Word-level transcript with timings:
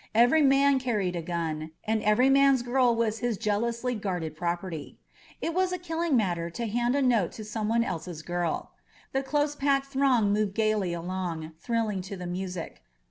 Every 0.15 0.41
man 0.41 0.79
carried 0.79 1.15
a 1.15 1.21
gun, 1.21 1.73
and 1.83 2.01
every 2.01 2.27
man's 2.27 2.63
girl 2.63 2.95
was 2.95 3.19
his 3.19 3.37
jealously 3.37 3.93
guarded 3.93 4.35
property. 4.35 4.97
It 5.41 5.53
was 5.53 5.71
a 5.71 5.77
killing 5.77 6.17
matter 6.17 6.49
to 6.49 6.65
hand 6.65 6.95
a 6.95 7.03
note 7.03 7.33
to 7.33 7.43
someone 7.45 7.83
else's 7.83 8.23
girl. 8.23 8.71
The 9.13 9.21
close 9.21 9.53
packed 9.55 9.85
throng 9.85 10.33
moved 10.33 10.55
gaily 10.55 10.95
on, 10.95 11.53
thrilling 11.59 12.01
to 12.01 12.17
the 12.17 12.25
music. 12.25 12.81